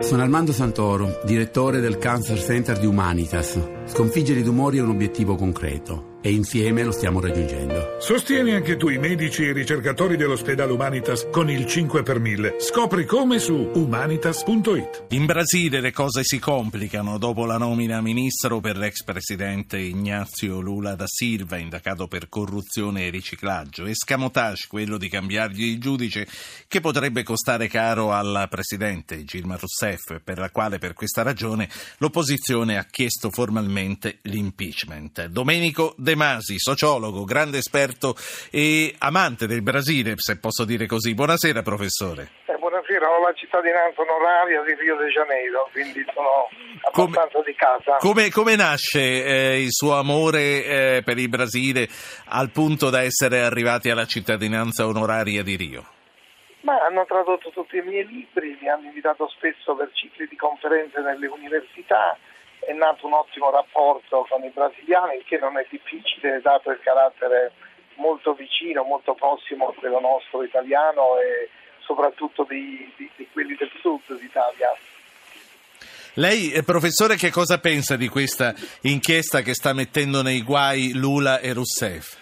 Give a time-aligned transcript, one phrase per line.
[0.00, 3.60] Sono Armando Santoro, direttore del Cancer Center di Humanitas.
[3.84, 7.96] Sconfiggere i tumori è un obiettivo concreto e insieme lo stiamo raggiungendo.
[7.98, 12.56] Sostieni anche tu i medici e i ricercatori dell'ospedale Humanitas con il 5 per 1000.
[12.58, 15.04] Scopri come su humanitas.it.
[15.10, 20.60] In Brasile le cose si complicano dopo la nomina a ministro per l'ex presidente Ignazio
[20.60, 23.86] Lula da Silva, indagato per corruzione e riciclaggio.
[23.86, 26.26] Escamotage, quello di cambiargli il giudice,
[26.68, 31.68] che potrebbe costare caro alla presidente Gilma Rousseff, per la quale per questa ragione
[31.98, 35.26] l'opposizione ha chiesto formalmente l'impeachment.
[35.26, 38.14] Domenico De Masi, sociologo, grande esperto
[38.50, 41.14] e amante del Brasile, se posso dire così.
[41.14, 42.30] Buonasera professore.
[42.46, 46.48] Eh, buonasera, ho la cittadinanza onoraria di Rio de Janeiro, quindi sono
[46.90, 47.96] abbastanza come, di casa.
[47.98, 51.88] Come, come nasce eh, il suo amore eh, per il Brasile
[52.28, 55.84] al punto da essere arrivati alla cittadinanza onoraria di Rio?
[56.62, 61.00] Ma hanno tradotto tutti i miei libri, mi hanno invitato spesso per cicli di conferenze
[61.00, 62.18] nelle università
[62.70, 66.78] è nato un ottimo rapporto con i brasiliani, il che non è difficile dato il
[66.82, 67.52] carattere
[67.96, 73.70] molto vicino, molto prossimo a quello nostro italiano e soprattutto di, di, di quelli del
[73.80, 74.68] sud d'Italia.
[76.14, 81.40] Lei, eh, professore, che cosa pensa di questa inchiesta che sta mettendo nei guai Lula
[81.40, 82.18] e Rousseff?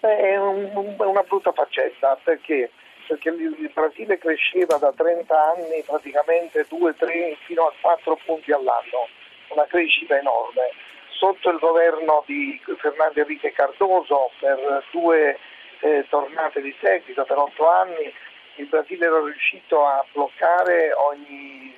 [0.00, 2.70] È un, una brutta faccetta perché,
[3.06, 9.08] perché il Brasile cresceva da 30 anni praticamente 2-3 fino a 4 punti all'anno
[9.54, 10.70] una crescita enorme.
[11.10, 15.38] Sotto il governo di Fernando Enrique Cardoso per due
[15.80, 18.12] eh, tornate di seguito, per otto anni,
[18.56, 21.74] il Brasile era riuscito a bloccare ogni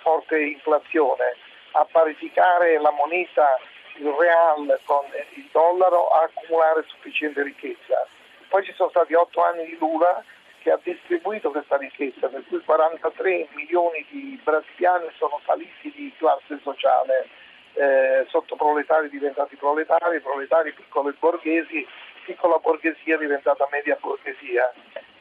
[0.00, 1.36] forte inflazione,
[1.72, 3.58] a parificare la moneta,
[3.96, 8.06] il real con il dollaro, a accumulare sufficiente ricchezza.
[8.48, 10.22] Poi ci sono stati otto anni di Lula
[10.66, 16.58] che ha distribuito questa ricchezza, per cui 43 milioni di brasiliani sono saliti di classe
[16.60, 17.28] sociale,
[17.74, 21.86] eh, sottoproletari diventati proletari, proletari piccoli borghesi,
[22.24, 24.72] piccola borghesia diventata media borghesia.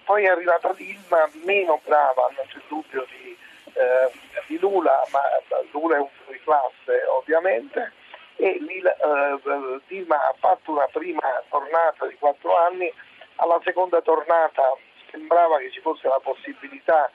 [0.06, 3.38] Poi è arrivata Dilma, meno brava, non c'è dubbio, di,
[3.74, 4.12] eh,
[4.48, 5.22] di Lula, ma
[5.70, 7.92] Lula è un fuori classe ovviamente,
[8.38, 12.92] e eh, Dilma ha fatto una prima tornata di quattro anni,
[13.36, 14.76] alla seconda tornata
[15.16, 17.10] sembrava che ci fosse la possibilità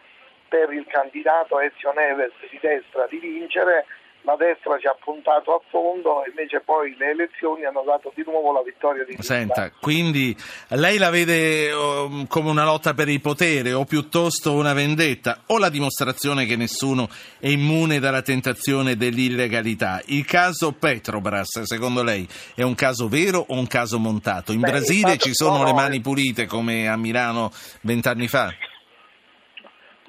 [0.48, 3.86] per il candidato Ezio Neves di destra di vincere,
[4.22, 8.22] la destra ci ha puntato a fondo e invece poi le elezioni hanno dato di
[8.26, 9.72] nuovo la vittoria di Senta, Lula.
[9.80, 10.36] quindi
[10.68, 15.58] lei la vede um, come una lotta per il potere o piuttosto una vendetta o
[15.58, 20.02] la dimostrazione che nessuno è immune dalla tentazione dell'illegalità?
[20.06, 24.52] Il caso Petrobras, secondo lei, è un caso vero o un caso montato?
[24.52, 27.50] In Beh, Brasile ci sono no, le mani pulite come a Milano
[27.82, 28.52] vent'anni fa?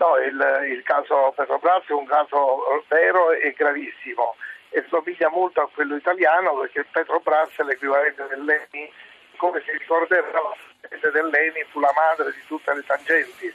[0.02, 4.36] No, il, il caso Petrobras è un caso vero e gravissimo
[4.70, 8.92] e somiglia molto a quello italiano perché Petrobras è l'equivalente dell'ENI,
[9.38, 10.42] come si ricorderà,
[10.90, 13.54] dell'ENI fu la madre di tutte le tangenti,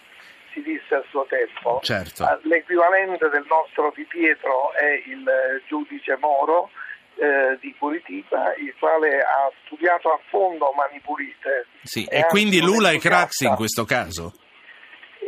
[0.53, 1.81] si disse al suo tempo.
[1.83, 2.23] Certo.
[2.23, 5.27] Ah, l'equivalente del nostro Di Pietro è il
[5.67, 6.71] giudice Moro
[7.17, 11.67] eh, di Curitiba, il quale ha studiato a fondo Mani Pulite.
[11.83, 14.33] Sì, e, e quindi Lula e Craxi in questo caso?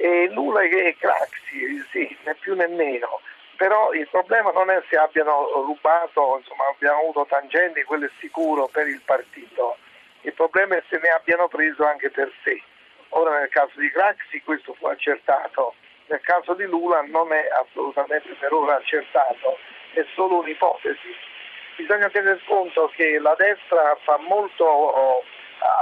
[0.00, 3.20] E Lula e Craxi, sì, né più né meno.
[3.56, 8.68] Però il problema non è se abbiano rubato, insomma abbiano avuto tangenti, quello è sicuro
[8.68, 9.76] per il partito.
[10.22, 12.62] Il problema è se ne abbiano preso anche per sé.
[13.10, 15.74] Ora nel caso di Craxi questo fu accertato,
[16.06, 19.58] nel caso di Lula non è assolutamente per ora accertato,
[19.94, 21.14] è solo un'ipotesi.
[21.76, 25.22] Bisogna tener conto che la destra fa molto oh,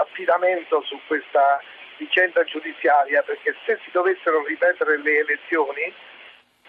[0.00, 1.60] affidamento su questa
[1.98, 5.92] vicenda giudiziaria perché se si dovessero ripetere le elezioni,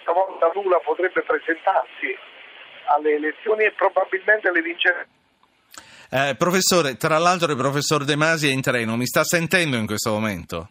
[0.02, 2.16] stavolta Lula potrebbe presentarsi
[2.86, 5.16] alle elezioni e probabilmente le vincerebbe.
[6.10, 9.86] Eh, professore, tra l'altro il professor De Masi è in treno, mi sta sentendo in
[9.86, 10.70] questo momento?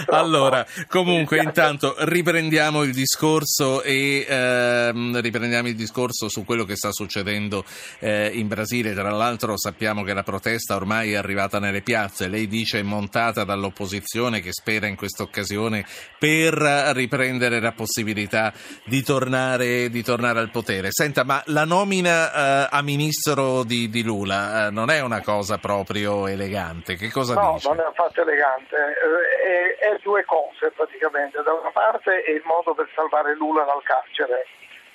[0.08, 6.92] Allora, comunque, intanto riprendiamo il discorso e ehm, riprendiamo il discorso su quello che sta
[6.92, 7.64] succedendo
[7.98, 8.94] eh, in Brasile.
[8.94, 12.28] Tra l'altro, sappiamo che la protesta ormai è arrivata nelle piazze.
[12.28, 15.84] Lei dice è montata dall'opposizione che spera in questa occasione
[16.18, 16.54] per
[16.94, 18.52] riprendere la possibilità
[18.84, 20.88] di tornare, di tornare al potere.
[20.90, 25.58] Senta, ma la nomina eh, a ministro di, di Lula eh, non è una cosa
[25.58, 26.96] proprio elegante.
[26.96, 27.68] Che cosa no, dice?
[27.68, 28.76] No, non è affatto elegante.
[28.76, 31.42] Eh, è, è due cose praticamente.
[31.42, 34.46] Da una parte è il modo per salvare Lula dal carcere.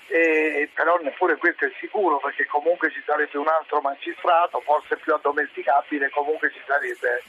[0.08, 5.14] E, però neppure questo è sicuro perché comunque ci sarebbe un altro magistrato, forse più
[5.14, 7.24] addomesticabile, comunque ci sarebbe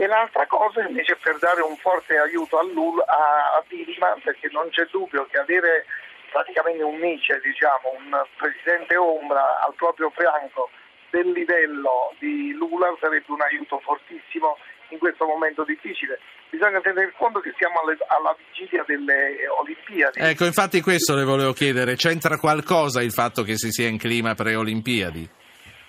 [0.00, 4.48] e l'altra cosa invece per dare un forte aiuto a, Lula, a, a Dilma perché
[4.50, 5.84] non c'è dubbio che avere
[6.30, 10.70] praticamente un Mice, diciamo, un presidente ombra al proprio fianco
[11.10, 14.56] del livello di Lula sarebbe un aiuto fortissimo
[14.90, 16.18] in questo momento difficile.
[16.50, 20.18] Bisogna tenere conto che siamo alle, alla vigilia delle Olimpiadi.
[20.20, 24.34] Ecco, infatti questo le volevo chiedere, c'entra qualcosa il fatto che si sia in clima
[24.34, 25.38] pre-Olimpiadi?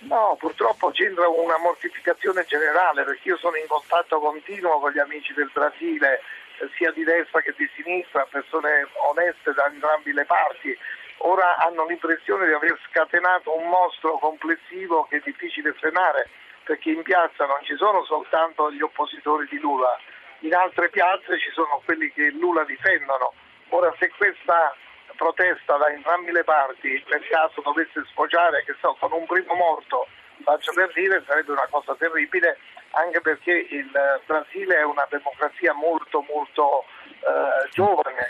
[0.01, 5.33] No, purtroppo c'entra una mortificazione generale perché io sono in contatto continuo con gli amici
[5.33, 6.21] del Brasile,
[6.57, 10.75] eh, sia di destra che di sinistra, persone oneste da entrambi le parti.
[11.23, 16.29] Ora hanno l'impressione di aver scatenato un mostro complessivo che è difficile frenare
[16.63, 19.97] perché in piazza non ci sono soltanto gli oppositori di Lula,
[20.39, 23.33] in altre piazze ci sono quelli che Lula difendono.
[23.69, 24.75] Ora se questa
[25.15, 30.07] protesta da entrambe le parti per caso dovesse sfociare che so, con un primo morto,
[30.43, 32.57] faccio per dire, sarebbe una cosa terribile
[32.91, 33.89] anche perché il
[34.25, 36.85] Brasile è una democrazia molto molto
[37.21, 38.25] eh, giovane,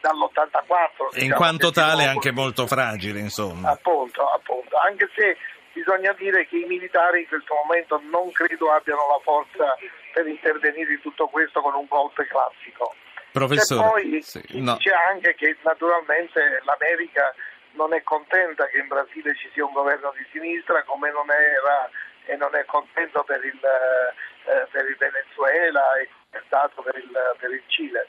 [0.00, 1.22] dall'84.
[1.22, 3.70] In quanto tale anche molto fragile, insomma.
[3.70, 5.36] Appunto, appunto, anche se
[5.72, 9.76] bisogna dire che i militari in questo momento non credo abbiano la forza
[10.12, 12.94] per intervenire in tutto questo con un golpe classico.
[13.32, 14.76] Professore, e poi sì, no.
[14.76, 17.34] dice anche che naturalmente l'America
[17.72, 21.90] non è contenta che in Brasile ci sia un governo di sinistra come non era
[22.26, 26.08] e non è contento per il, eh, per il Venezuela e
[26.46, 28.06] stato per il, per il Cile.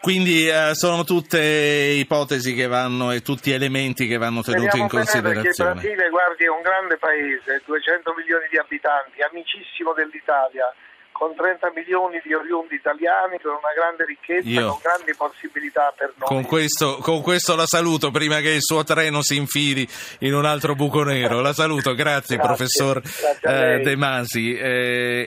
[0.00, 4.88] Quindi eh, sono tutte ipotesi che vanno e tutti elementi che vanno tenuti Speriamo in
[4.90, 5.72] considerazione.
[5.72, 10.68] Perché il Brasile, guardi, è un grande paese, 200 milioni di abitanti, amicissimo dell'Italia
[11.14, 16.12] con 30 milioni di oriundi italiani, con una grande ricchezza, Io, con grandi possibilità per
[16.16, 16.26] noi.
[16.26, 19.86] Con questo, con questo, la saluto prima che il suo treno si infili
[20.26, 21.40] in un altro buco nero.
[21.40, 24.56] La saluto, grazie, grazie professor grazie eh, De Masi.
[24.56, 25.22] Eh,